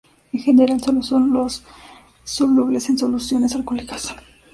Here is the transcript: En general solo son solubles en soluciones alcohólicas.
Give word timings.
En 0.33 0.39
general 0.39 0.81
solo 0.81 1.03
son 1.03 1.47
solubles 2.25 2.89
en 2.89 2.97
soluciones 2.97 3.53
alcohólicas. 3.53 4.15